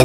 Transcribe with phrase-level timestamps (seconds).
[0.00, 0.04] I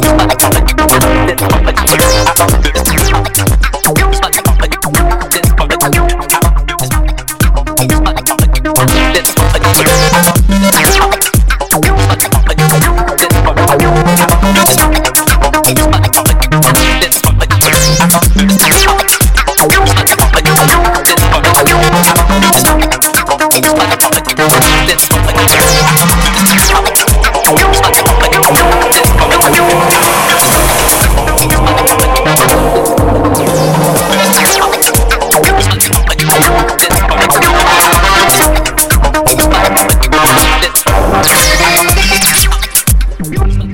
[43.30, 43.73] Music.